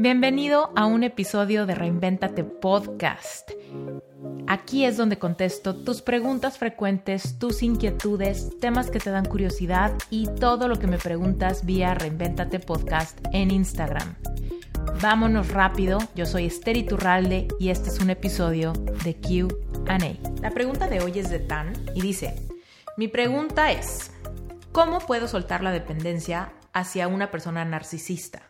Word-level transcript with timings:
Bienvenido 0.00 0.72
a 0.76 0.86
un 0.86 1.04
episodio 1.04 1.66
de 1.66 1.74
Reinventate 1.74 2.42
Podcast. 2.42 3.50
Aquí 4.46 4.86
es 4.86 4.96
donde 4.96 5.18
contesto 5.18 5.76
tus 5.76 6.00
preguntas 6.00 6.56
frecuentes, 6.56 7.38
tus 7.38 7.62
inquietudes, 7.62 8.58
temas 8.60 8.90
que 8.90 8.98
te 8.98 9.10
dan 9.10 9.26
curiosidad 9.26 9.92
y 10.08 10.26
todo 10.26 10.68
lo 10.68 10.78
que 10.78 10.86
me 10.86 10.96
preguntas 10.96 11.66
vía 11.66 11.92
Reinventate 11.92 12.60
Podcast 12.60 13.18
en 13.34 13.50
Instagram. 13.50 14.14
Vámonos 15.02 15.50
rápido, 15.50 15.98
yo 16.14 16.24
soy 16.24 16.46
Esther 16.46 16.78
Iturralde 16.78 17.48
y 17.58 17.68
este 17.68 17.90
es 17.90 18.00
un 18.00 18.08
episodio 18.08 18.72
de 19.04 19.20
QA. 19.20 19.98
La 20.40 20.50
pregunta 20.52 20.88
de 20.88 21.02
hoy 21.02 21.18
es 21.18 21.28
de 21.28 21.40
Tan 21.40 21.74
y 21.94 22.00
dice, 22.00 22.36
mi 22.96 23.08
pregunta 23.08 23.70
es, 23.70 24.12
¿cómo 24.72 25.00
puedo 25.00 25.28
soltar 25.28 25.62
la 25.62 25.72
dependencia 25.72 26.54
hacia 26.72 27.06
una 27.06 27.30
persona 27.30 27.66
narcisista? 27.66 28.49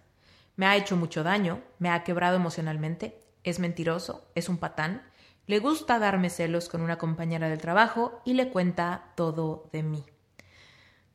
Me 0.60 0.66
ha 0.66 0.76
hecho 0.76 0.94
mucho 0.94 1.22
daño, 1.22 1.62
me 1.78 1.88
ha 1.88 2.04
quebrado 2.04 2.36
emocionalmente, 2.36 3.18
es 3.44 3.60
mentiroso, 3.60 4.30
es 4.34 4.50
un 4.50 4.58
patán, 4.58 5.10
le 5.46 5.58
gusta 5.58 5.98
darme 5.98 6.28
celos 6.28 6.68
con 6.68 6.82
una 6.82 6.98
compañera 6.98 7.48
del 7.48 7.62
trabajo 7.62 8.20
y 8.26 8.34
le 8.34 8.50
cuenta 8.50 9.14
todo 9.14 9.70
de 9.72 9.82
mí. 9.82 10.04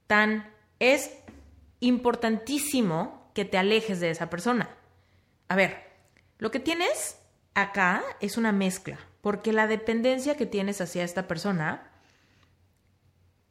Tan 0.07 0.51
es 0.79 1.15
importantísimo 1.79 3.29
que 3.35 3.45
te 3.45 3.59
alejes 3.59 3.99
de 3.99 4.09
esa 4.09 4.31
persona. 4.31 4.67
A 5.47 5.55
ver, 5.55 5.91
lo 6.39 6.49
que 6.49 6.59
tienes 6.59 7.19
acá 7.53 8.03
es 8.21 8.37
una 8.37 8.51
mezcla, 8.51 8.97
porque 9.21 9.53
la 9.53 9.67
dependencia 9.67 10.35
que 10.35 10.47
tienes 10.47 10.81
hacia 10.81 11.03
esta 11.03 11.27
persona 11.27 11.91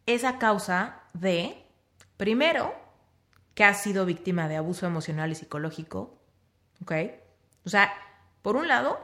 es 0.06 0.24
a 0.24 0.40
causa 0.40 1.02
de, 1.12 1.64
primero, 2.16 2.83
que 3.54 3.64
has 3.64 3.82
sido 3.82 4.04
víctima 4.04 4.48
de 4.48 4.56
abuso 4.56 4.86
emocional 4.86 5.30
y 5.30 5.34
psicológico, 5.34 6.18
¿ok? 6.82 6.92
O 7.64 7.70
sea, 7.70 7.92
por 8.42 8.56
un 8.56 8.68
lado, 8.68 8.98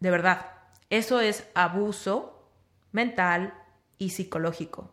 de 0.00 0.10
verdad, 0.10 0.46
eso 0.90 1.20
es 1.20 1.48
abuso 1.54 2.48
mental 2.92 3.54
y 3.98 4.10
psicológico. 4.10 4.92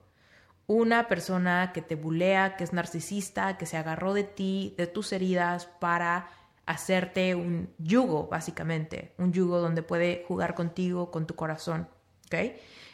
Una 0.67 1.08
persona 1.08 1.72
que 1.73 1.81
te 1.81 1.95
bulea, 1.95 2.55
que 2.55 2.63
es 2.63 2.72
narcisista, 2.72 3.58
que 3.58 3.66
se 3.66 3.78
agarró 3.78 4.13
de 4.13 4.23
ti, 4.23 4.73
de 4.78 4.88
tus 4.88 5.11
heridas, 5.11 5.66
para 5.66 6.30
hacerte 6.66 7.35
un 7.35 7.73
yugo, 7.78 8.28
básicamente. 8.28 9.13
Un 9.17 9.33
yugo 9.33 9.59
donde 9.59 9.83
puede 9.83 10.23
jugar 10.28 10.56
contigo, 10.56 11.11
con 11.11 11.28
tu 11.28 11.35
corazón. 11.35 11.89
¿Ok? 12.28 12.35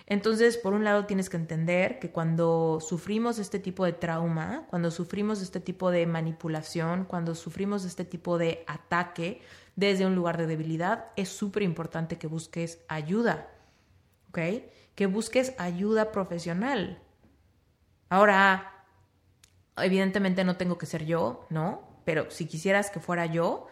Entonces, 0.10 0.58
por 0.58 0.74
un 0.74 0.86
lado, 0.86 1.06
tienes 1.06 1.30
que 1.30 1.36
entender 1.36 2.00
que 2.00 2.12
cuando 2.12 2.80
sufrimos 2.80 3.40
este 3.40 3.60
tipo 3.60 3.84
de 3.84 3.92
trauma, 3.92 4.66
cuando 4.70 4.90
sufrimos 4.90 5.42
este 5.42 5.60
tipo 5.60 5.92
de 5.92 6.08
manipulación, 6.08 7.04
cuando 7.04 7.36
sufrimos 7.36 7.84
este 7.84 8.06
tipo 8.06 8.38
de 8.38 8.64
ataque 8.68 9.42
desde 9.76 10.06
un 10.06 10.16
lugar 10.16 10.38
de 10.38 10.48
debilidad, 10.48 11.08
es 11.18 11.28
súper 11.28 11.62
importante 11.64 12.18
que 12.18 12.28
busques 12.28 12.80
ayuda, 12.88 13.50
¿ok? 14.30 14.40
Que 14.96 15.08
busques 15.08 15.54
ayuda 15.58 16.14
profesional. 16.14 17.02
Ahora, 18.08 18.86
evidentemente 19.76 20.46
no 20.46 20.56
tengo 20.56 20.78
que 20.78 20.86
ser 20.86 21.06
yo, 21.06 21.46
¿no? 21.50 21.82
Pero 22.06 22.32
si 22.32 22.46
quisieras 22.46 22.90
que 22.90 23.02
fuera 23.02 23.26
yo, 23.26 23.68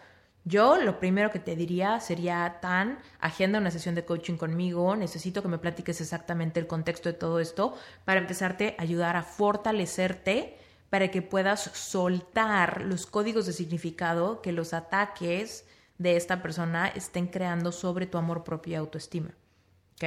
yo 0.46 0.76
lo 0.76 1.00
primero 1.00 1.32
que 1.32 1.40
te 1.40 1.56
diría 1.56 1.98
sería 1.98 2.58
tan, 2.60 3.00
agenda 3.18 3.58
una 3.58 3.72
sesión 3.72 3.96
de 3.96 4.04
coaching 4.04 4.36
conmigo, 4.36 4.94
necesito 4.94 5.42
que 5.42 5.48
me 5.48 5.58
platiques 5.58 6.00
exactamente 6.00 6.60
el 6.60 6.68
contexto 6.68 7.08
de 7.08 7.18
todo 7.18 7.40
esto 7.40 7.76
para 8.04 8.20
empezarte 8.20 8.76
a 8.78 8.82
ayudar 8.82 9.16
a 9.16 9.24
fortalecerte 9.24 10.56
para 10.88 11.10
que 11.10 11.20
puedas 11.20 11.62
soltar 11.62 12.82
los 12.82 13.06
códigos 13.06 13.46
de 13.46 13.52
significado 13.52 14.40
que 14.40 14.52
los 14.52 14.72
ataques 14.72 15.66
de 15.98 16.16
esta 16.16 16.42
persona 16.42 16.86
estén 16.86 17.26
creando 17.26 17.72
sobre 17.72 18.06
tu 18.06 18.16
amor 18.16 18.44
propio 18.44 18.74
y 18.74 18.76
autoestima. 18.76 19.30
¿Ok? 19.94 20.04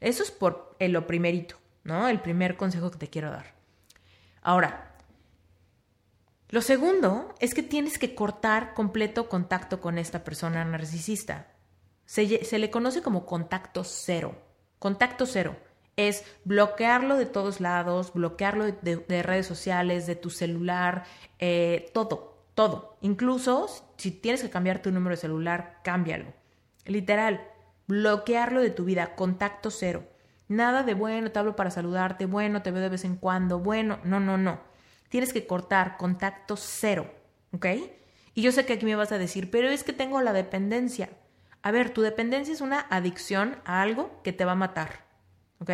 Eso 0.00 0.24
es 0.24 0.32
por 0.32 0.76
lo 0.80 1.06
primerito, 1.06 1.54
¿no? 1.84 2.08
El 2.08 2.18
primer 2.18 2.56
consejo 2.56 2.90
que 2.90 2.98
te 2.98 3.10
quiero 3.10 3.30
dar. 3.30 3.54
Ahora, 4.42 4.87
lo 6.50 6.62
segundo 6.62 7.34
es 7.40 7.52
que 7.52 7.62
tienes 7.62 7.98
que 7.98 8.14
cortar 8.14 8.72
completo 8.72 9.28
contacto 9.28 9.82
con 9.82 9.98
esta 9.98 10.24
persona 10.24 10.64
narcisista. 10.64 11.48
Se, 12.06 12.58
le 12.58 12.70
conoce 12.70 13.02
como 13.02 13.26
contacto 13.26 13.84
cero. 13.84 14.34
Contacto 14.78 15.26
cero 15.26 15.56
es 15.96 16.24
bloquearlo 16.44 17.16
de 17.16 17.26
todos 17.26 17.60
lados, 17.60 18.14
bloquearlo 18.14 18.64
de, 18.64 19.22
redes 19.22 19.46
sociales, 19.46 20.06
de 20.06 20.16
tu 20.16 20.30
celular, 20.30 21.04
eh, 21.38 21.90
todo, 21.92 22.46
todo. 22.54 22.96
Incluso 23.02 23.66
si 23.98 24.10
tienes 24.10 24.40
que 24.40 24.48
cambiar 24.48 24.80
tu 24.80 24.90
número 24.90 25.16
de 25.16 25.20
celular, 25.20 25.80
cámbialo. 25.84 26.32
Literal, 26.86 27.46
bloquearlo 27.88 28.62
de 28.62 28.70
tu 28.70 28.84
vida, 28.84 29.16
contacto 29.16 29.70
cero. 29.70 30.04
Nada 30.46 30.82
de 30.82 30.94
bueno, 30.94 31.30
te 31.30 31.38
hablo 31.40 31.56
para 31.56 31.70
saludarte, 31.70 32.24
bueno, 32.24 32.62
te 32.62 32.70
veo 32.70 32.80
de 32.80 32.88
vez 32.88 33.04
en 33.04 33.16
cuando, 33.16 33.58
bueno, 33.58 33.98
no, 34.04 34.18
no, 34.18 34.38
no 34.38 34.67
tienes 35.08 35.32
que 35.32 35.46
cortar 35.46 35.96
contacto 35.96 36.56
cero, 36.56 37.12
¿ok? 37.52 37.66
Y 38.34 38.42
yo 38.42 38.52
sé 38.52 38.64
que 38.64 38.74
aquí 38.74 38.86
me 38.86 38.96
vas 38.96 39.12
a 39.12 39.18
decir, 39.18 39.50
pero 39.50 39.68
es 39.68 39.84
que 39.84 39.92
tengo 39.92 40.20
la 40.20 40.32
dependencia. 40.32 41.10
A 41.62 41.70
ver, 41.70 41.90
tu 41.90 42.02
dependencia 42.02 42.54
es 42.54 42.60
una 42.60 42.86
adicción 42.90 43.56
a 43.64 43.82
algo 43.82 44.22
que 44.22 44.32
te 44.32 44.44
va 44.44 44.52
a 44.52 44.56
matar, 44.56 45.04
¿ok? 45.60 45.70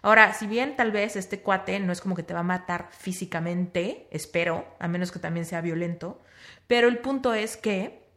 Ahora, 0.00 0.32
si 0.32 0.46
bien 0.46 0.74
tal 0.74 0.90
vez 0.90 1.16
este 1.16 1.40
cuate 1.40 1.78
no 1.78 1.92
es 1.92 2.00
como 2.00 2.16
que 2.16 2.22
te 2.22 2.34
va 2.34 2.40
a 2.40 2.44
matar 2.44 2.88
físicamente, 2.90 4.08
espero, 4.10 4.66
a 4.80 4.88
menos 4.88 5.12
que 5.12 5.18
también 5.18 5.46
sea 5.46 5.60
violento, 5.60 6.22
pero 6.66 6.88
el 6.88 6.98
punto 6.98 7.34
es 7.34 7.56
que 7.56 8.08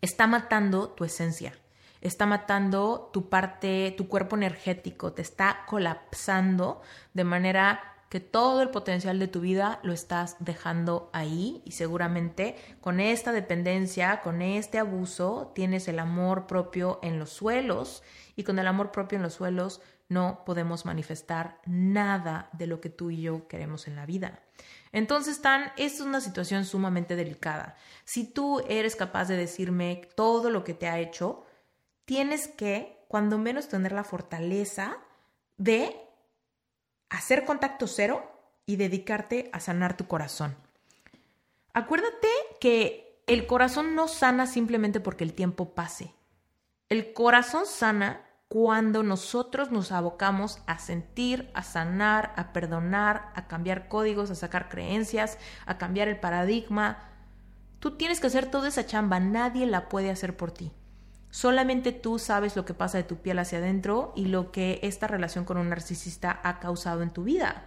está 0.00 0.26
matando 0.26 0.88
tu 0.90 1.04
esencia, 1.04 1.52
está 2.00 2.26
matando 2.26 3.10
tu 3.12 3.28
parte, 3.28 3.94
tu 3.96 4.08
cuerpo 4.08 4.36
energético, 4.36 5.12
te 5.12 5.22
está 5.22 5.64
colapsando 5.66 6.82
de 7.14 7.24
manera 7.24 7.97
que 8.08 8.20
todo 8.20 8.62
el 8.62 8.70
potencial 8.70 9.18
de 9.18 9.28
tu 9.28 9.40
vida 9.40 9.80
lo 9.82 9.92
estás 9.92 10.36
dejando 10.40 11.10
ahí 11.12 11.62
y 11.64 11.72
seguramente 11.72 12.56
con 12.80 13.00
esta 13.00 13.32
dependencia, 13.32 14.20
con 14.20 14.40
este 14.40 14.78
abuso, 14.78 15.52
tienes 15.54 15.88
el 15.88 15.98
amor 15.98 16.46
propio 16.46 16.98
en 17.02 17.18
los 17.18 17.30
suelos 17.30 18.02
y 18.34 18.44
con 18.44 18.58
el 18.58 18.66
amor 18.66 18.92
propio 18.92 19.16
en 19.16 19.22
los 19.22 19.34
suelos 19.34 19.82
no 20.08 20.42
podemos 20.46 20.86
manifestar 20.86 21.60
nada 21.66 22.48
de 22.52 22.66
lo 22.66 22.80
que 22.80 22.88
tú 22.88 23.10
y 23.10 23.20
yo 23.20 23.46
queremos 23.46 23.86
en 23.88 23.96
la 23.96 24.06
vida. 24.06 24.40
Entonces, 24.90 25.42
Tan, 25.42 25.70
es 25.76 26.00
una 26.00 26.22
situación 26.22 26.64
sumamente 26.64 27.14
delicada. 27.14 27.76
Si 28.04 28.24
tú 28.24 28.60
eres 28.68 28.96
capaz 28.96 29.26
de 29.26 29.36
decirme 29.36 30.08
todo 30.14 30.48
lo 30.48 30.64
que 30.64 30.72
te 30.72 30.88
ha 30.88 30.98
hecho, 30.98 31.44
tienes 32.06 32.48
que, 32.48 33.04
cuando 33.06 33.36
menos, 33.36 33.68
tener 33.68 33.92
la 33.92 34.04
fortaleza 34.04 34.96
de 35.58 36.07
hacer 37.10 37.44
contacto 37.44 37.86
cero 37.86 38.30
y 38.66 38.76
dedicarte 38.76 39.50
a 39.52 39.60
sanar 39.60 39.96
tu 39.96 40.06
corazón. 40.06 40.56
Acuérdate 41.72 42.28
que 42.60 43.22
el 43.26 43.46
corazón 43.46 43.94
no 43.94 44.08
sana 44.08 44.46
simplemente 44.46 45.00
porque 45.00 45.24
el 45.24 45.34
tiempo 45.34 45.74
pase. 45.74 46.14
El 46.88 47.12
corazón 47.12 47.66
sana 47.66 48.24
cuando 48.48 49.02
nosotros 49.02 49.70
nos 49.70 49.92
abocamos 49.92 50.60
a 50.66 50.78
sentir, 50.78 51.50
a 51.52 51.62
sanar, 51.62 52.32
a 52.36 52.52
perdonar, 52.54 53.30
a 53.34 53.46
cambiar 53.46 53.88
códigos, 53.88 54.30
a 54.30 54.34
sacar 54.34 54.70
creencias, 54.70 55.38
a 55.66 55.76
cambiar 55.76 56.08
el 56.08 56.18
paradigma. 56.18 57.10
Tú 57.78 57.96
tienes 57.96 58.20
que 58.20 58.28
hacer 58.28 58.50
toda 58.50 58.68
esa 58.68 58.86
chamba, 58.86 59.20
nadie 59.20 59.66
la 59.66 59.90
puede 59.90 60.10
hacer 60.10 60.36
por 60.36 60.50
ti. 60.50 60.72
Solamente 61.30 61.92
tú 61.92 62.18
sabes 62.18 62.56
lo 62.56 62.64
que 62.64 62.74
pasa 62.74 62.98
de 62.98 63.04
tu 63.04 63.16
piel 63.16 63.38
hacia 63.38 63.58
adentro 63.58 64.12
y 64.16 64.26
lo 64.26 64.50
que 64.50 64.80
esta 64.82 65.06
relación 65.06 65.44
con 65.44 65.58
un 65.58 65.68
narcisista 65.68 66.40
ha 66.42 66.58
causado 66.58 67.02
en 67.02 67.10
tu 67.10 67.24
vida. 67.24 67.66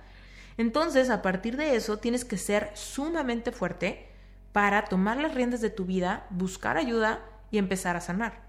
Entonces, 0.58 1.10
a 1.10 1.22
partir 1.22 1.58
de 1.58 1.76
eso, 1.76 1.98
tienes 1.98 2.26
que 2.26 2.38
ser 2.38 2.72
sumamente 2.74 3.52
fuerte 3.52 4.08
para 4.52 4.86
tomar 4.86 5.18
las 5.18 5.34
riendas 5.36 5.62
de 5.62 5.70
tu 5.70 5.86
vida, 5.86 6.26
buscar 6.30 6.78
ayuda 6.78 7.20
y 7.52 7.58
empezar 7.58 7.96
a 7.96 8.02
sanar. 8.02 8.42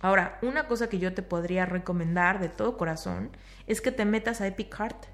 Ahora, 0.00 0.38
una 0.42 0.66
cosa 0.66 0.88
que 0.88 0.98
yo 0.98 1.14
te 1.14 1.22
podría 1.22 1.66
recomendar 1.66 2.40
de 2.40 2.48
todo 2.48 2.76
corazón 2.76 3.30
es 3.66 3.80
que 3.80 3.92
te 3.92 4.04
metas 4.04 4.40
a 4.40 4.46
Epic 4.46 4.74
Heart. 4.74 5.06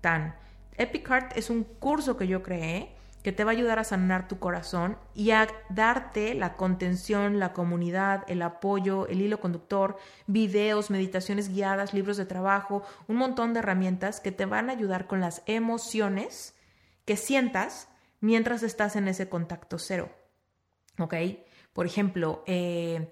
Tan. 0.00 0.34
Epic 0.76 1.08
es 1.36 1.50
un 1.50 1.64
curso 1.64 2.16
que 2.16 2.26
yo 2.26 2.42
creé 2.42 2.94
que 3.22 3.32
te 3.32 3.44
va 3.44 3.52
a 3.52 3.54
ayudar 3.54 3.78
a 3.78 3.84
sanar 3.84 4.28
tu 4.28 4.38
corazón 4.38 4.98
y 5.14 5.30
a 5.30 5.48
darte 5.68 6.34
la 6.34 6.56
contención, 6.56 7.38
la 7.38 7.52
comunidad, 7.52 8.24
el 8.28 8.42
apoyo, 8.42 9.06
el 9.06 9.20
hilo 9.20 9.40
conductor, 9.40 9.96
videos, 10.26 10.90
meditaciones 10.90 11.48
guiadas, 11.48 11.94
libros 11.94 12.16
de 12.16 12.26
trabajo, 12.26 12.82
un 13.06 13.16
montón 13.16 13.52
de 13.52 13.60
herramientas 13.60 14.20
que 14.20 14.32
te 14.32 14.44
van 14.44 14.68
a 14.68 14.72
ayudar 14.72 15.06
con 15.06 15.20
las 15.20 15.42
emociones 15.46 16.54
que 17.04 17.16
sientas 17.16 17.88
mientras 18.20 18.62
estás 18.62 18.96
en 18.96 19.08
ese 19.08 19.28
contacto 19.28 19.78
cero. 19.78 20.10
¿Ok? 20.98 21.14
Por 21.72 21.86
ejemplo, 21.86 22.42
eh, 22.46 23.08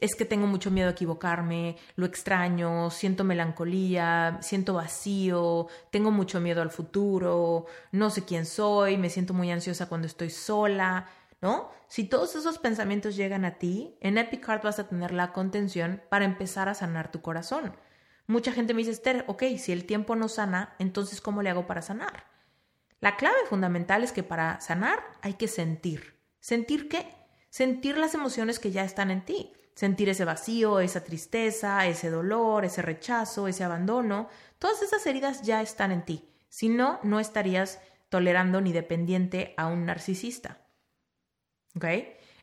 es 0.00 0.14
que 0.14 0.24
tengo 0.24 0.46
mucho 0.46 0.70
miedo 0.70 0.88
a 0.88 0.92
equivocarme, 0.92 1.76
lo 1.96 2.06
extraño, 2.06 2.90
siento 2.90 3.24
melancolía, 3.24 4.38
siento 4.40 4.74
vacío, 4.74 5.68
tengo 5.90 6.10
mucho 6.10 6.40
miedo 6.40 6.62
al 6.62 6.70
futuro, 6.70 7.66
no 7.92 8.10
sé 8.10 8.24
quién 8.24 8.46
soy, 8.46 8.96
me 8.96 9.10
siento 9.10 9.34
muy 9.34 9.50
ansiosa 9.50 9.88
cuando 9.88 10.06
estoy 10.06 10.30
sola. 10.30 11.06
¿no? 11.40 11.70
Si 11.88 12.04
todos 12.04 12.36
esos 12.36 12.58
pensamientos 12.58 13.16
llegan 13.16 13.44
a 13.44 13.58
ti, 13.58 13.96
en 14.00 14.18
Epic 14.18 14.44
Heart 14.46 14.64
vas 14.64 14.78
a 14.78 14.88
tener 14.88 15.12
la 15.12 15.32
contención 15.32 16.02
para 16.08 16.24
empezar 16.24 16.68
a 16.68 16.74
sanar 16.74 17.10
tu 17.10 17.22
corazón. 17.22 17.76
Mucha 18.26 18.52
gente 18.52 18.74
me 18.74 18.78
dice, 18.78 18.92
Esther, 18.92 19.24
ok, 19.26 19.42
si 19.58 19.72
el 19.72 19.86
tiempo 19.86 20.14
no 20.14 20.28
sana, 20.28 20.74
entonces 20.78 21.20
¿cómo 21.20 21.42
le 21.42 21.50
hago 21.50 21.66
para 21.66 21.82
sanar? 21.82 22.26
La 23.00 23.16
clave 23.16 23.38
fundamental 23.48 24.04
es 24.04 24.12
que 24.12 24.22
para 24.22 24.60
sanar 24.60 25.02
hay 25.22 25.34
que 25.34 25.48
sentir. 25.48 26.20
¿Sentir 26.38 26.88
qué? 26.88 27.06
Sentir 27.48 27.98
las 27.98 28.14
emociones 28.14 28.58
que 28.58 28.70
ya 28.70 28.84
están 28.84 29.10
en 29.10 29.24
ti. 29.24 29.52
Sentir 29.74 30.08
ese 30.08 30.24
vacío, 30.24 30.80
esa 30.80 31.04
tristeza, 31.04 31.86
ese 31.86 32.10
dolor, 32.10 32.64
ese 32.64 32.82
rechazo, 32.82 33.48
ese 33.48 33.64
abandono. 33.64 34.28
Todas 34.58 34.82
esas 34.82 35.06
heridas 35.06 35.42
ya 35.42 35.62
están 35.62 35.90
en 35.90 36.04
ti. 36.04 36.28
Si 36.48 36.68
no, 36.68 37.00
no 37.02 37.20
estarías 37.20 37.80
tolerando 38.08 38.60
ni 38.60 38.72
dependiente 38.72 39.54
a 39.56 39.66
un 39.66 39.86
narcisista. 39.86 40.58
¿Ok? 41.76 41.84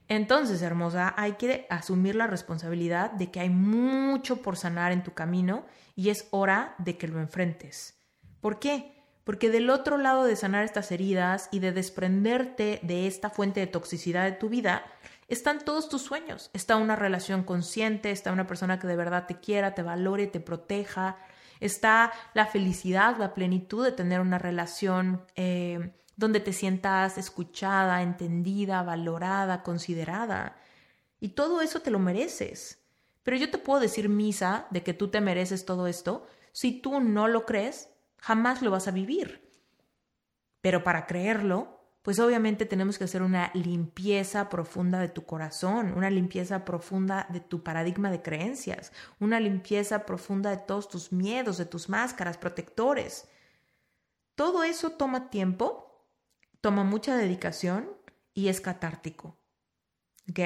Entonces, 0.07 0.61
hermosa, 0.61 1.13
hay 1.17 1.33
que 1.33 1.67
asumir 1.69 2.15
la 2.15 2.27
responsabilidad 2.27 3.11
de 3.11 3.29
que 3.29 3.41
hay 3.41 3.49
mucho 3.49 4.41
por 4.41 4.55
sanar 4.55 4.91
en 4.93 5.03
tu 5.03 5.13
camino 5.13 5.65
y 5.95 6.09
es 6.09 6.27
hora 6.31 6.75
de 6.77 6.97
que 6.97 7.07
lo 7.07 7.19
enfrentes. 7.19 7.99
¿Por 8.39 8.59
qué? 8.59 8.95
Porque 9.25 9.49
del 9.49 9.69
otro 9.69 9.97
lado 9.97 10.23
de 10.23 10.37
sanar 10.37 10.63
estas 10.63 10.93
heridas 10.93 11.49
y 11.51 11.59
de 11.59 11.73
desprenderte 11.73 12.79
de 12.83 13.07
esta 13.07 13.29
fuente 13.29 13.59
de 13.59 13.67
toxicidad 13.67 14.23
de 14.23 14.31
tu 14.31 14.47
vida, 14.47 14.85
están 15.27 15.63
todos 15.63 15.89
tus 15.89 16.01
sueños. 16.01 16.49
Está 16.53 16.77
una 16.77 16.95
relación 16.95 17.43
consciente, 17.43 18.11
está 18.11 18.31
una 18.31 18.47
persona 18.47 18.79
que 18.79 18.87
de 18.87 18.95
verdad 18.95 19.25
te 19.27 19.39
quiera, 19.39 19.75
te 19.75 19.83
valore, 19.83 20.27
te 20.27 20.39
proteja. 20.39 21.17
Está 21.59 22.13
la 22.33 22.45
felicidad, 22.45 23.17
la 23.17 23.33
plenitud 23.33 23.83
de 23.83 23.91
tener 23.91 24.21
una 24.21 24.37
relación 24.37 25.25
eh, 25.35 25.93
donde 26.15 26.39
te 26.39 26.53
sientas 26.53 27.17
escuchada, 27.17 28.01
entendida, 28.01 28.83
valorada, 28.83 29.63
considerada. 29.63 30.57
Y 31.19 31.29
todo 31.29 31.61
eso 31.61 31.81
te 31.81 31.91
lo 31.91 31.99
mereces. 31.99 32.79
Pero 33.23 33.37
yo 33.37 33.51
te 33.51 33.57
puedo 33.57 33.79
decir 33.81 34.07
misa 34.07 34.67
de 34.69 34.83
que 34.83 34.93
tú 34.93 35.09
te 35.09 35.19
mereces 35.19 35.65
todo 35.65 35.87
esto. 35.87 36.25
Si 36.53 36.79
tú 36.79 37.01
no 37.01 37.27
lo 37.27 37.45
crees, 37.45 37.89
jamás 38.17 38.61
lo 38.61 38.71
vas 38.71 38.87
a 38.87 38.91
vivir. 38.91 39.51
Pero 40.61 40.83
para 40.83 41.05
creerlo, 41.05 41.76
pues 42.07 42.19
obviamente 42.19 42.65
tenemos 42.65 42.97
que 42.97 43.03
hacer 43.03 43.21
una 43.21 43.51
limpieza 43.53 44.47
profunda 44.47 44.97
de 44.97 45.09
tu 45.09 45.25
corazón, 45.25 45.91
una 45.93 46.09
limpieza 46.09 46.63
profunda 46.63 47.27
de 47.31 47.41
tu 47.41 47.63
paradigma 47.63 48.09
de 48.09 48.21
creencias, 48.21 48.93
una 49.19 49.41
limpieza 49.41 50.05
profunda 50.05 50.51
de 50.51 50.55
todos 50.55 50.87
tus 50.87 51.11
miedos, 51.11 51.57
de 51.57 51.65
tus 51.65 51.89
máscaras, 51.89 52.37
protectores. 52.37 53.27
Todo 54.35 54.63
eso 54.63 54.91
toma 54.91 55.29
tiempo 55.29 56.07
toma 56.61 56.85
mucha 56.85 57.17
dedicación 57.17 57.89
y 58.33 58.47
es 58.47 58.61
catártico. 58.61 59.37
¿Ok? 60.29 60.39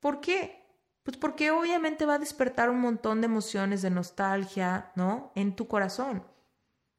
¿Por 0.00 0.22
qué? 0.22 0.64
Pues 1.02 1.18
porque 1.18 1.50
obviamente 1.50 2.06
va 2.06 2.14
a 2.14 2.18
despertar 2.18 2.70
un 2.70 2.80
montón 2.80 3.20
de 3.20 3.26
emociones 3.26 3.82
de 3.82 3.90
nostalgia, 3.90 4.92
¿no? 4.94 5.30
En 5.34 5.56
tu 5.56 5.68
corazón. 5.68 6.24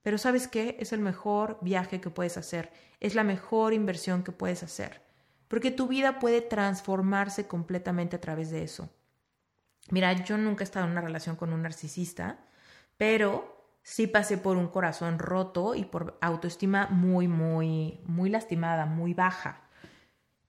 Pero 0.08 0.18
sabes 0.18 0.48
qué? 0.48 0.78
Es 0.80 0.94
el 0.94 1.02
mejor 1.02 1.58
viaje 1.60 2.00
que 2.00 2.10
puedes 2.10 2.38
hacer. 2.38 2.72
Es 3.02 3.14
la 3.14 3.26
mejor 3.26 3.74
inversión 3.74 4.24
que 4.24 4.32
puedes 4.32 4.64
hacer. 4.64 5.02
Porque 5.50 5.70
tu 5.70 5.90
vida 5.90 6.18
puede 6.20 6.40
transformarse 6.40 7.46
completamente 7.46 8.16
a 8.16 8.22
través 8.22 8.50
de 8.50 8.64
eso. 8.64 8.90
Mira, 9.92 10.14
yo 10.14 10.38
nunca 10.38 10.64
he 10.64 10.64
estado 10.64 10.86
en 10.86 10.94
una 10.94 11.02
relación 11.02 11.36
con 11.36 11.52
un 11.52 11.62
narcisista, 11.62 12.40
pero 12.96 13.76
sí 13.84 14.08
pasé 14.08 14.38
por 14.38 14.56
un 14.56 14.70
corazón 14.70 15.20
roto 15.20 15.76
y 15.76 15.84
por 15.84 16.18
autoestima 16.22 16.88
muy, 16.88 17.28
muy, 17.28 18.00
muy 18.06 18.30
lastimada, 18.30 18.86
muy 18.86 19.14
baja. 19.14 19.68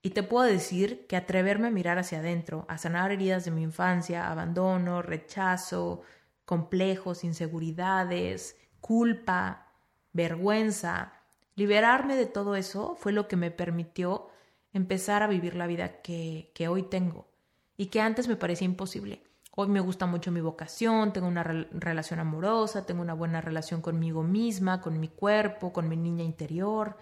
Y 0.03 0.11
te 0.11 0.23
puedo 0.23 0.47
decir 0.47 1.09
que 1.09 1.17
atreverme 1.17 1.67
a 1.67 1.73
mirar 1.73 1.99
hacia 1.99 2.21
adentro, 2.21 2.65
a 2.69 2.79
sanar 2.79 3.11
heridas 3.11 3.45
de 3.45 3.51
mi 3.51 3.65
infancia, 3.65 4.31
abandono, 4.31 5.03
rechazo, 5.03 6.03
complejos, 6.45 7.25
inseguridades, 7.25 8.55
culpa, 8.81 9.69
vergüenza, 10.13 11.13
liberarme 11.55 12.17
de 12.17 12.27
todo 12.27 12.57
eso 12.57 12.97
fue 12.97 13.13
lo 13.13 13.29
que 13.29 13.37
me 13.37 13.51
permitió 13.51 14.29
empezar 14.73 15.23
a 15.23 15.29
vivir 15.29 15.55
la 15.55 15.67
vida 15.67 16.01
que, 16.03 16.53
que 16.55 16.69
hoy 16.69 16.83
tengo 16.83 17.29
y 17.77 17.87
que 17.87 18.01
antes 18.01 18.29
me 18.29 18.37
parecía 18.37 18.67
imposible. 18.67 19.23
Hoy 19.61 19.67
me 19.67 19.81
gusta 19.81 20.07
mucho 20.07 20.31
mi 20.31 20.41
vocación, 20.41 21.13
tengo 21.13 21.27
una 21.27 21.43
relación 21.43 22.21
amorosa, 22.21 22.87
tengo 22.87 23.03
una 23.03 23.15
buena 23.15 23.41
relación 23.41 23.83
conmigo 23.83 24.23
misma, 24.23 24.81
con 24.81 25.01
mi 25.01 25.09
cuerpo, 25.09 25.73
con 25.73 25.89
mi 25.89 25.97
niña 25.97 26.23
interior. 26.23 26.97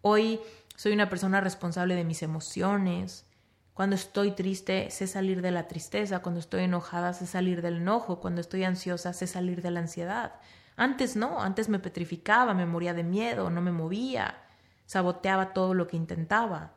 Hoy 0.00 0.40
soy 0.74 0.92
una 0.92 1.08
persona 1.08 1.40
responsable 1.40 1.94
de 1.94 2.02
mis 2.02 2.24
emociones. 2.24 3.26
Cuando 3.74 3.94
estoy 3.94 4.32
triste, 4.32 4.90
sé 4.90 5.06
salir 5.06 5.40
de 5.40 5.52
la 5.52 5.68
tristeza. 5.68 6.18
Cuando 6.18 6.40
estoy 6.40 6.64
enojada, 6.64 7.12
sé 7.12 7.26
salir 7.26 7.62
del 7.62 7.76
enojo. 7.76 8.20
Cuando 8.20 8.40
estoy 8.40 8.64
ansiosa, 8.64 9.12
sé 9.12 9.28
salir 9.28 9.62
de 9.62 9.70
la 9.70 9.80
ansiedad. 9.80 10.34
Antes 10.76 11.16
no, 11.16 11.40
antes 11.40 11.68
me 11.68 11.78
petrificaba, 11.78 12.54
me 12.54 12.66
moría 12.66 12.94
de 12.94 13.04
miedo, 13.04 13.50
no 13.50 13.60
me 13.60 13.72
movía, 13.72 14.42
saboteaba 14.86 15.52
todo 15.52 15.74
lo 15.74 15.86
que 15.86 15.96
intentaba, 15.96 16.72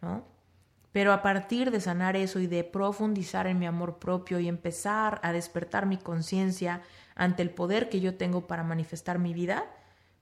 ¿no? 0.00 0.24
Pero 0.92 1.12
a 1.12 1.22
partir 1.22 1.70
de 1.70 1.80
sanar 1.80 2.16
eso 2.16 2.38
y 2.38 2.46
de 2.46 2.64
profundizar 2.64 3.46
en 3.46 3.58
mi 3.58 3.66
amor 3.66 3.98
propio 3.98 4.38
y 4.40 4.48
empezar 4.48 5.20
a 5.22 5.32
despertar 5.32 5.86
mi 5.86 5.96
conciencia 5.96 6.82
ante 7.14 7.42
el 7.42 7.50
poder 7.50 7.88
que 7.88 8.00
yo 8.00 8.16
tengo 8.16 8.46
para 8.46 8.62
manifestar 8.62 9.18
mi 9.18 9.32
vida, 9.32 9.64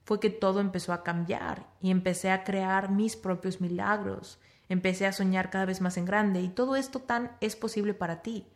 fue 0.05 0.21
que 0.21 0.31
todo 0.31 0.61
empezó 0.61 0.93
a 0.93 1.03
cambiar 1.03 1.67
y 1.81 1.91
empecé 1.91 2.31
a 2.31 2.45
crear 2.45 2.91
mis 2.91 3.17
propios 3.17 3.61
milagros, 3.61 4.41
empecé 4.69 5.07
a 5.07 5.13
soñar 5.13 5.51
cada 5.51 5.67
vez 5.67 5.81
más 5.81 5.97
en 5.97 6.05
grande 6.05 6.41
y 6.41 6.49
todo 6.49 6.77
esto 6.77 7.01
tan 7.01 7.33
es 7.41 7.57
posible 7.57 7.95
para 7.95 8.23
ti. 8.23 8.47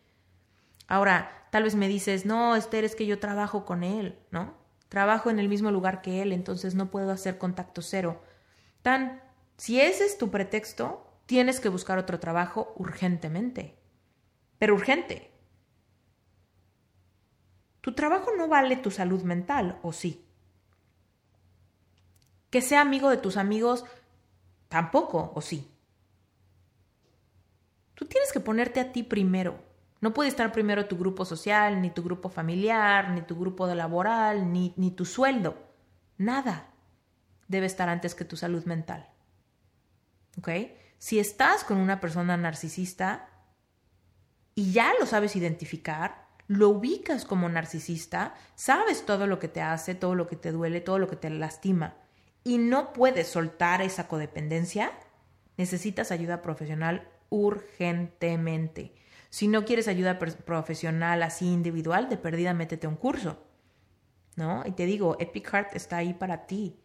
Ahora, 0.87 1.47
tal 1.51 1.63
vez 1.63 1.75
me 1.75 1.87
dices, 1.87 2.25
no, 2.25 2.55
Esther, 2.55 2.83
es 2.83 2.95
que 2.95 3.05
yo 3.05 3.19
trabajo 3.19 3.65
con 3.65 3.83
él, 3.83 4.17
¿no? 4.31 4.64
Trabajo 4.89 5.29
en 5.29 5.39
el 5.39 5.49
mismo 5.49 5.71
lugar 5.71 6.01
que 6.01 6.21
él, 6.21 6.31
entonces 6.31 6.75
no 6.75 6.91
puedo 6.91 7.11
hacer 7.11 7.37
contacto 7.37 7.81
cero. 7.81 8.21
Tan, 8.81 9.21
si 9.57 9.81
ese 9.81 10.05
es 10.05 10.17
tu 10.17 10.29
pretexto, 10.29 11.05
tienes 11.25 11.59
que 11.59 11.69
buscar 11.69 11.97
otro 11.97 12.19
trabajo 12.19 12.73
urgentemente. 12.77 13.77
Pero 14.59 14.75
urgente. 14.75 15.31
Tu 17.81 17.93
trabajo 17.93 18.31
no 18.37 18.47
vale 18.47 18.77
tu 18.77 18.91
salud 18.91 19.21
mental, 19.23 19.79
¿o 19.83 19.93
sí? 19.93 20.25
Que 22.49 22.61
sea 22.61 22.81
amigo 22.81 23.09
de 23.09 23.17
tus 23.17 23.37
amigos, 23.37 23.85
tampoco, 24.69 25.31
¿o 25.35 25.41
sí? 25.41 25.71
Tú 27.95 28.05
tienes 28.05 28.31
que 28.31 28.39
ponerte 28.39 28.79
a 28.79 28.91
ti 28.91 29.03
primero. 29.03 29.64
No 30.05 30.13
puede 30.13 30.29
estar 30.29 30.51
primero 30.51 30.85
tu 30.85 30.99
grupo 30.99 31.25
social, 31.25 31.81
ni 31.81 31.89
tu 31.89 32.03
grupo 32.03 32.29
familiar, 32.29 33.09
ni 33.09 33.21
tu 33.21 33.35
grupo 33.35 33.65
laboral, 33.65 34.53
ni, 34.53 34.71
ni 34.77 34.91
tu 34.91 35.03
sueldo. 35.03 35.57
Nada 36.19 36.69
debe 37.47 37.65
estar 37.65 37.89
antes 37.89 38.13
que 38.13 38.23
tu 38.23 38.37
salud 38.37 38.63
mental. 38.65 39.09
¿Ok? 40.37 40.49
si 40.99 41.17
estás 41.17 41.63
con 41.63 41.77
una 41.77 41.99
persona 41.99 42.37
narcisista 42.37 43.29
y 44.53 44.73
ya 44.73 44.93
lo 44.99 45.07
sabes 45.07 45.35
identificar, 45.35 46.27
lo 46.45 46.69
ubicas 46.69 47.25
como 47.25 47.49
narcisista, 47.49 48.35
sabes 48.53 49.07
todo 49.07 49.25
lo 49.25 49.39
que 49.39 49.47
te 49.47 49.61
hace, 49.61 49.95
todo 49.95 50.13
lo 50.13 50.27
que 50.27 50.35
te 50.35 50.51
duele, 50.51 50.81
todo 50.81 50.99
lo 50.99 51.07
que 51.07 51.15
te 51.15 51.31
lastima 51.31 51.95
y 52.43 52.59
no 52.59 52.93
puedes 52.93 53.27
soltar 53.27 53.81
esa 53.81 54.07
codependencia, 54.07 54.91
necesitas 55.57 56.11
ayuda 56.11 56.43
profesional 56.43 57.09
urgentemente. 57.29 58.93
Si 59.35 59.49
no 59.49 59.65
quieres 59.65 59.89
ayuda 59.89 60.17
profesional 60.17 61.21
así 61.21 61.45
individual, 61.51 62.07
de 62.07 62.15
perdida 62.15 62.53
métete 62.53 62.87
a 62.87 62.89
un 62.89 62.95
curso. 62.95 63.37
¿No? 64.37 64.63
Y 64.65 64.71
te 64.71 64.85
digo, 64.85 65.17
Epic 65.19 65.49
Heart 65.49 65.75
está 65.75 65.97
ahí 65.97 66.13
para 66.13 66.45
ti. 66.45 66.79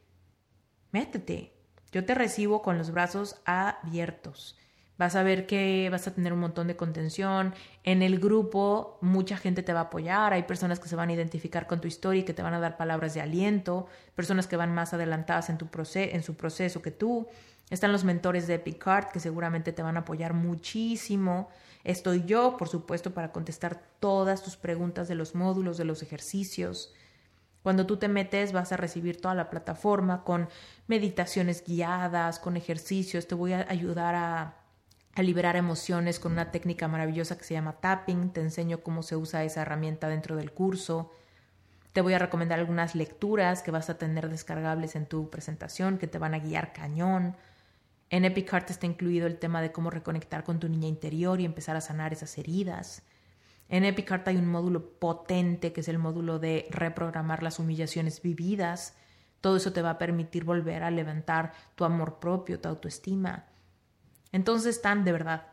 Métete. 0.91 1.55
Yo 1.93 2.05
te 2.05 2.13
recibo 2.13 2.61
con 2.61 2.77
los 2.77 2.91
brazos 2.91 3.41
abiertos. 3.45 4.59
Vas 4.99 5.15
a 5.15 5.23
ver 5.23 5.47
que 5.47 5.91
vas 5.93 6.09
a 6.09 6.13
tener 6.13 6.33
un 6.33 6.41
montón 6.41 6.67
de 6.67 6.75
contención. 6.75 7.55
En 7.85 8.03
el 8.03 8.19
grupo 8.19 8.99
mucha 9.01 9.37
gente 9.37 9.63
te 9.63 9.73
va 9.73 9.83
a 9.83 9.85
apoyar. 9.85 10.33
Hay 10.33 10.43
personas 10.43 10.81
que 10.81 10.89
se 10.89 10.97
van 10.97 11.11
a 11.11 11.13
identificar 11.13 11.69
con 11.69 11.81
tu 11.81 11.87
historia 11.87 12.23
y 12.23 12.25
que 12.25 12.35
te 12.35 12.43
van 12.43 12.55
a 12.55 12.59
dar 12.59 12.77
palabras 12.77 13.15
de 13.15 13.21
aliento. 13.21 13.87
Personas 14.17 14.49
que 14.49 14.57
van 14.57 14.75
más 14.75 14.93
adelantadas 14.93 15.51
en, 15.51 15.57
tu 15.57 15.69
en 15.95 16.23
su 16.25 16.35
proceso 16.35 16.83
que 16.83 16.91
tú. 16.91 17.29
Están 17.71 17.93
los 17.93 18.03
mentores 18.03 18.49
de 18.49 18.55
Epic 18.55 18.85
que 19.13 19.21
seguramente 19.21 19.73
te 19.73 19.85
van 19.85 19.97
a 19.97 20.01
apoyar 20.01 20.35
muchísimo. 20.35 21.49
Estoy 21.85 22.25
yo, 22.25 22.57
por 22.57 22.69
supuesto, 22.69 23.13
para 23.15 23.33
contestar 23.33 23.83
todas 24.01 24.43
tus 24.43 24.57
preguntas 24.57 25.09
de 25.09 25.15
los 25.15 25.35
módulos, 25.35 25.79
de 25.79 25.85
los 25.85 26.03
ejercicios. 26.03 26.93
Cuando 27.63 27.87
tú 27.87 27.99
te 27.99 28.09
metes 28.09 28.53
vas 28.53 28.73
a 28.73 28.77
recibir 28.77 29.21
toda 29.21 29.35
la 29.35 29.51
plataforma 29.51 30.25
con 30.25 30.49
meditaciones 30.87 31.65
guiadas, 31.67 32.39
con 32.39 32.57
ejercicios, 32.57 33.27
te 33.27 33.35
voy 33.35 33.53
a 33.53 33.67
ayudar 33.69 34.15
a, 34.15 34.57
liberar 35.17 35.57
emociones 35.57 36.19
con 36.19 36.33
una 36.33 36.51
técnica 36.51 36.89
maravillosa 36.89 37.37
que 37.37 37.45
se 37.45 37.53
llama 37.53 37.75
tapping, 37.75 38.31
te 38.31 38.41
enseño 38.41 38.83
cómo 38.83 39.03
se 39.03 39.17
usa 39.17 39.45
esa 39.45 39.61
herramienta 39.61 40.09
dentro 40.09 40.35
del 40.35 40.53
curso, 40.53 41.13
te 41.93 42.01
voy 42.01 42.15
a 42.15 42.19
recomendar 42.19 42.59
algunas 42.59 42.95
lecturas 42.95 43.63
que 43.63 43.71
vas 43.71 43.91
a 43.91 43.99
tener 43.99 44.31
descargables 44.31 44.97
en 44.97 45.05
tu 45.05 45.29
presentación 45.29 45.99
que 45.99 46.07
te 46.07 46.19
van 46.19 46.33
a 46.33 46.39
guiar 46.39 46.73
cañón. 46.73 47.37
En 48.11 48.25
Epic 48.25 48.53
está 48.69 48.87
incluido 48.87 49.29
el 49.29 49.39
tema 49.39 49.63
de 49.63 49.71
cómo 49.71 49.89
reconectar 49.89 50.43
con 50.43 50.59
tu 50.59 50.69
niña 50.69 50.89
interior 50.89 51.41
y 51.41 51.45
empezar 51.45 51.77
a 51.77 51.81
sanar 51.81 52.13
esas 52.13 52.37
heridas. 52.39 53.03
En 53.69 53.85
Epic 53.85 54.11
hay 54.27 54.37
un 54.37 54.49
módulo 54.49 54.99
potente 54.99 55.73
que 55.73 55.81
es 55.81 55.89
el 55.89 55.99
módulo 55.99 56.41
de 56.41 56.67
reprogramar 56.71 57.45
las 57.45 57.61
humillaciones 57.61 58.21
vividas. 58.21 58.97
Todo 59.41 59.57
eso 59.57 59.73
te 59.73 59.81
va 59.81 59.91
a 59.91 59.99
permitir 59.99 60.43
volver 60.43 60.83
a 60.83 60.91
levantar 60.91 61.53
tu 61.77 61.85
amor 61.85 62.19
propio, 62.19 62.61
tu 62.61 62.69
autoestima. 62.69 63.47
Entonces, 64.33 64.83
Tan, 64.83 65.05
de 65.05 65.13
verdad, 65.13 65.47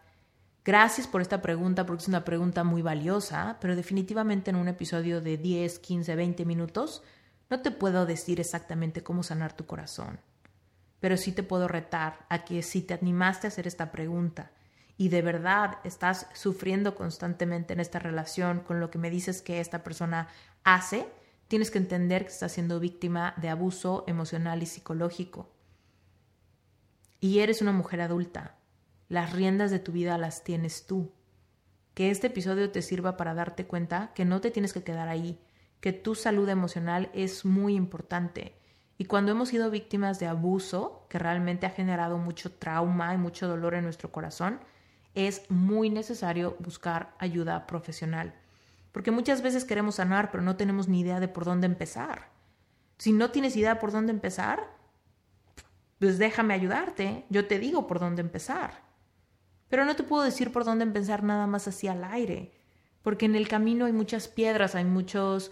gracias 0.66 1.06
por 1.06 1.22
esta 1.22 1.44
pregunta 1.44 1.86
porque 1.86 2.02
es 2.02 2.08
una 2.08 2.26
pregunta 2.26 2.64
muy 2.64 2.82
valiosa, 2.82 3.58
pero 3.62 3.76
definitivamente 3.76 4.50
en 4.50 4.56
un 4.56 4.68
episodio 4.68 5.22
de 5.22 5.38
10, 5.38 5.78
15, 5.78 6.16
20 6.16 6.44
minutos 6.46 7.04
no 7.50 7.62
te 7.62 7.72
puedo 7.72 8.06
decir 8.06 8.40
exactamente 8.40 9.04
cómo 9.04 9.24
sanar 9.24 9.56
tu 9.56 9.66
corazón, 9.66 10.20
pero 11.00 11.18
sí 11.18 11.32
te 11.32 11.44
puedo 11.44 11.68
retar 11.68 12.26
a 12.30 12.46
que 12.46 12.64
si 12.64 12.82
te 12.82 12.94
animaste 12.94 13.48
a 13.48 13.50
hacer 13.50 13.68
esta 13.68 13.92
pregunta 13.92 14.52
y 14.98 15.10
de 15.10 15.22
verdad 15.22 15.78
estás 15.84 16.28
sufriendo 16.34 16.96
constantemente 16.96 17.74
en 17.74 17.80
esta 17.80 18.00
relación 18.00 18.62
con 18.62 18.80
lo 18.80 18.90
que 18.90 18.98
me 18.98 19.12
dices 19.12 19.42
que 19.42 19.60
esta 19.60 19.84
persona 19.84 20.28
hace, 20.64 21.08
tienes 21.48 21.70
que 21.70 21.78
entender 21.78 22.24
que 22.24 22.32
estás 22.32 22.52
siendo 22.52 22.80
víctima 22.80 23.36
de 23.38 23.50
abuso 23.50 24.04
emocional 24.08 24.64
y 24.64 24.66
psicológico. 24.66 25.54
Y 27.20 27.40
eres 27.40 27.62
una 27.62 27.72
mujer 27.72 28.02
adulta. 28.02 28.58
Las 29.08 29.34
riendas 29.34 29.72
de 29.72 29.80
tu 29.80 29.92
vida 29.92 30.18
las 30.18 30.44
tienes 30.44 30.88
tú. 30.88 31.14
Que 31.94 32.12
este 32.12 32.28
episodio 32.28 32.72
te 32.72 32.82
sirva 32.82 33.18
para 33.18 33.34
darte 33.34 33.66
cuenta 33.66 34.12
que 34.14 34.26
no 34.26 34.42
te 34.42 34.52
tienes 34.52 34.74
que 34.74 34.84
quedar 34.84 35.08
ahí, 35.08 35.40
que 35.80 35.94
tu 35.94 36.16
salud 36.16 36.50
emocional 36.50 37.10
es 37.14 37.46
muy 37.46 37.76
importante. 37.76 38.57
Y 38.98 39.06
cuando 39.06 39.32
hemos 39.32 39.50
sido 39.50 39.70
víctimas 39.70 40.20
de 40.20 40.28
abuso, 40.28 41.06
que 41.10 41.20
realmente 41.20 41.66
ha 41.66 41.70
generado 41.72 42.18
mucho 42.18 42.52
trauma 42.52 43.14
y 43.14 43.18
mucho 43.18 43.48
dolor 43.48 43.76
en 43.76 43.84
nuestro 43.84 44.12
corazón, 44.12 44.60
es 45.14 45.50
muy 45.50 45.90
necesario 45.90 46.56
buscar 46.60 47.14
ayuda 47.20 47.68
profesional. 47.68 48.34
Porque 48.92 49.12
muchas 49.12 49.42
veces 49.42 49.66
queremos 49.66 49.96
sanar, 49.96 50.32
pero 50.32 50.44
no 50.44 50.56
tenemos 50.56 50.88
ni 50.88 51.02
idea 51.02 51.20
de 51.20 51.28
por 51.28 51.46
dónde 51.46 51.68
empezar. 51.68 52.30
Si 52.98 53.12
no 53.12 53.30
tienes 53.30 53.56
idea 53.56 53.80
por 53.80 53.92
dónde 53.92 54.12
empezar, 54.12 54.68
pues 56.00 56.18
déjame 56.18 56.56
ayudarte. 56.56 57.26
Yo 57.30 57.48
te 57.48 57.60
digo 57.60 57.86
por 57.86 58.00
dónde 58.00 58.22
empezar. 58.22 58.82
Pero 59.70 59.86
no 59.86 59.96
te 59.96 60.04
puedo 60.04 60.24
decir 60.24 60.52
por 60.52 60.66
dónde 60.66 60.84
empezar 60.84 61.24
nada 61.24 61.46
más 61.46 61.68
así 61.68 61.88
al 61.88 62.04
aire 62.04 62.58
porque 63.08 63.26
en 63.26 63.36
el 63.36 63.48
camino 63.48 63.86
hay 63.86 63.94
muchas 63.94 64.28
piedras, 64.28 64.76
hay 64.76 64.84
muchos 64.84 65.50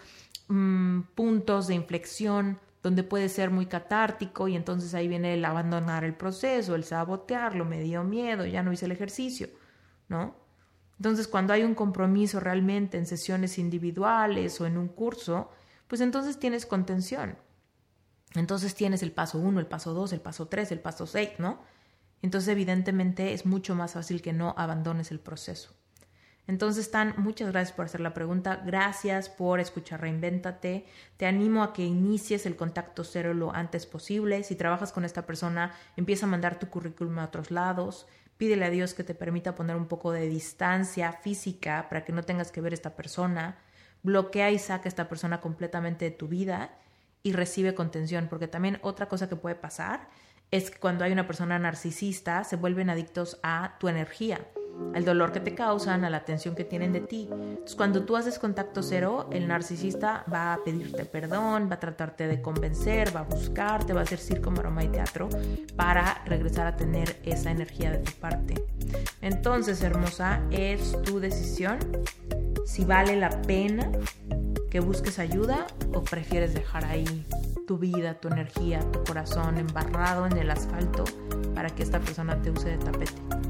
mm, 0.50 1.04
puntos 1.16 1.68
de 1.68 1.76
inflexión 1.76 2.60
donde 2.86 3.02
puede 3.02 3.30
ser 3.30 3.50
muy 3.50 3.66
catártico 3.66 4.48
y 4.48 4.56
entonces 4.56 4.94
ahí 4.94 5.08
viene 5.08 5.34
el 5.34 5.44
abandonar 5.44 6.04
el 6.04 6.14
proceso, 6.14 6.76
el 6.76 6.84
sabotearlo, 6.84 7.66
me 7.66 7.82
dio 7.82 8.04
miedo, 8.04 8.46
ya 8.46 8.62
no 8.62 8.72
hice 8.72 8.86
el 8.86 8.92
ejercicio, 8.92 9.50
¿no? 10.08 10.36
Entonces 11.00 11.28
cuando 11.28 11.52
hay 11.52 11.64
un 11.64 11.74
compromiso 11.74 12.40
realmente 12.40 13.00
en 13.00 13.08
sesiones 13.08 13.58
individuales 13.58 14.62
o 14.62 14.68
en 14.68 14.78
un 14.78 14.88
curso, 14.88 15.50
pues 15.88 16.00
entonces 16.00 16.38
tienes 16.38 16.68
contención. 16.68 17.40
Entonces 18.36 18.76
tienes 18.76 19.02
el 19.02 19.12
paso 19.12 19.40
1, 19.40 19.60
el 19.60 19.66
paso 19.66 19.96
2, 19.96 20.14
el 20.14 20.22
paso 20.22 20.48
3, 20.48 20.72
el 20.72 20.80
paso 20.80 21.08
6, 21.08 21.40
¿no? 21.40 21.64
Entonces 22.22 22.50
evidentemente 22.50 23.34
es 23.34 23.48
mucho 23.48 23.74
más 23.74 23.94
fácil 23.94 24.22
que 24.22 24.32
no 24.32 24.54
abandones 24.60 25.10
el 25.10 25.20
proceso. 25.20 25.72
Entonces, 26.48 26.92
Tan, 26.92 27.16
muchas 27.18 27.52
gracias 27.52 27.76
por 27.76 27.86
hacer 27.86 28.02
la 28.02 28.14
pregunta. 28.14 28.62
Gracias 28.66 29.30
por 29.30 29.60
escuchar 29.60 30.02
Reinvéntate. 30.02 30.86
Te 31.18 31.26
animo 31.26 31.64
a 31.64 31.74
que 31.74 31.84
inicies 31.84 32.46
el 32.46 32.56
contacto 32.56 33.04
cero 33.04 33.34
lo 33.34 33.54
antes 33.54 33.86
posible. 33.86 34.44
Si 34.44 34.56
trabajas 34.56 34.92
con 34.92 35.06
esta 35.06 35.26
persona, 35.26 35.74
empieza 35.96 36.28
a 36.28 36.30
mandar 36.30 36.60
tu 36.60 36.70
currículum 36.70 37.18
a 37.20 37.26
otros 37.26 37.50
lados. 37.50 38.06
Pídele 38.38 38.66
a 38.66 38.70
Dios 38.70 38.94
que 38.94 39.04
te 39.04 39.16
permita 39.16 39.56
poner 39.56 39.76
un 39.76 39.88
poco 39.88 40.12
de 40.12 40.28
distancia 40.28 41.14
física 41.14 41.88
para 41.90 42.06
que 42.06 42.14
no 42.14 42.24
tengas 42.24 42.52
que 42.52 42.62
ver 42.62 42.74
a 42.74 42.76
esta 42.76 42.96
persona. 42.96 43.58
Bloquea 44.04 44.52
y 44.52 44.60
saca 44.60 44.86
a 44.86 44.90
esta 44.90 45.10
persona 45.10 45.42
completamente 45.42 46.06
de 46.06 46.12
tu 46.12 46.28
vida 46.28 46.78
y 47.24 47.34
recibe 47.34 47.74
contención, 47.74 48.28
porque 48.30 48.48
también 48.48 48.78
otra 48.84 49.08
cosa 49.08 49.28
que 49.28 49.36
puede 49.36 49.56
pasar 49.56 50.10
es 50.52 50.70
que 50.70 50.80
cuando 50.80 51.04
hay 51.04 51.12
una 51.12 51.26
persona 51.26 51.58
narcisista 51.58 52.44
se 52.44 52.56
vuelven 52.56 52.92
adictos 52.92 53.40
a 53.42 53.78
tu 53.80 53.88
energía 53.88 54.46
al 54.94 55.04
dolor 55.04 55.32
que 55.32 55.42
te 55.42 55.54
causan, 55.54 56.06
a 56.06 56.10
la 56.10 56.18
atención 56.18 56.56
que 56.56 56.64
tienen 56.64 56.94
de 56.94 57.02
ti. 57.02 57.28
Entonces, 57.30 57.76
cuando 57.76 58.04
tú 58.04 58.16
haces 58.16 58.40
contacto 58.40 58.82
cero, 58.82 59.28
el 59.32 59.48
narcisista 59.48 60.24
va 60.32 60.54
a 60.54 60.64
pedirte 60.64 61.06
perdón, 61.06 61.68
va 61.70 61.76
a 61.76 61.80
tratarte 61.80 62.28
de 62.28 62.42
convencer, 62.42 63.16
va 63.16 63.22
a 63.22 63.24
buscarte, 63.24 63.94
va 63.94 64.02
a 64.02 64.04
hacer 64.04 64.20
circo, 64.20 64.52
maroma 64.52 64.84
y 64.84 64.88
teatro 64.88 65.28
para 65.76 66.24
regresar 66.26 66.68
a 66.68 66.76
tener 66.76 67.20
esa 67.24 67.52
energía 67.52 67.92
de 67.92 67.98
tu 68.00 68.12
parte. 68.14 68.56
Entonces, 69.22 69.84
hermosa, 69.84 70.42
es 70.52 71.02
tu 71.04 71.20
decisión 71.20 71.80
si 72.66 72.86
vale 72.86 73.16
la 73.16 73.30
pena 73.42 73.92
que 74.72 74.80
busques 74.80 75.20
ayuda 75.20 75.68
o 75.94 76.04
prefieres 76.04 76.54
dejar 76.54 76.86
ahí 76.86 77.26
tu 77.68 77.78
vida, 77.78 78.16
tu 78.16 78.28
energía, 78.28 78.80
tu 78.92 79.04
corazón 79.04 79.58
embarrado 79.58 80.26
en 80.26 80.38
el 80.38 80.50
asfalto 80.52 81.04
para 81.54 81.70
que 81.70 81.84
esta 81.84 82.00
persona 82.00 82.42
te 82.42 82.52
use 82.52 82.70
de 82.70 82.78
tapete 82.78 83.45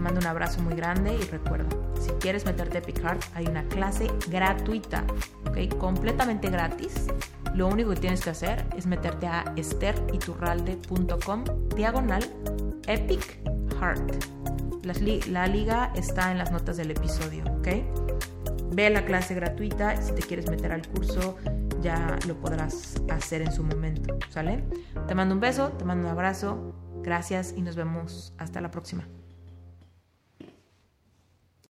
mando 0.00 0.20
un 0.20 0.26
abrazo 0.26 0.60
muy 0.62 0.74
grande 0.74 1.14
y 1.14 1.22
recuerda, 1.24 1.68
si 2.00 2.10
quieres 2.12 2.44
meterte 2.44 2.78
a 2.78 2.80
Epic 2.80 3.00
hay 3.34 3.46
una 3.46 3.62
clase 3.64 4.10
gratuita, 4.28 5.04
¿ok? 5.48 5.76
Completamente 5.78 6.50
gratis. 6.50 7.06
Lo 7.54 7.68
único 7.68 7.90
que 7.90 7.96
tienes 7.96 8.22
que 8.22 8.30
hacer 8.30 8.64
es 8.76 8.86
meterte 8.86 9.26
a 9.26 9.52
esteriturralde.com 9.56 11.44
diagonal 11.74 12.24
Epic 12.86 13.40
Heart. 13.80 14.24
La, 14.84 15.46
liga 15.46 15.92
está 15.94 16.32
en 16.32 16.38
las 16.38 16.50
notas 16.50 16.76
del 16.76 16.90
episodio, 16.90 17.44
¿ok? 17.58 17.68
Ve 18.72 18.90
la 18.90 19.04
clase 19.04 19.34
gratuita. 19.34 20.00
Si 20.00 20.12
te 20.12 20.22
quieres 20.22 20.48
meter 20.48 20.72
al 20.72 20.86
curso, 20.88 21.36
ya 21.80 22.18
lo 22.26 22.40
podrás 22.40 22.94
hacer 23.10 23.42
en 23.42 23.52
su 23.52 23.62
momento, 23.62 24.18
¿sale? 24.30 24.64
Te 25.06 25.14
mando 25.14 25.34
un 25.34 25.40
beso, 25.40 25.68
te 25.72 25.84
mando 25.84 26.06
un 26.06 26.12
abrazo. 26.12 26.74
Gracias 27.02 27.54
y 27.56 27.62
nos 27.62 27.76
vemos 27.76 28.34
hasta 28.38 28.60
la 28.60 28.70
próxima. 28.70 29.06